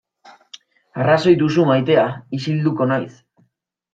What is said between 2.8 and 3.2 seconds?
naiz.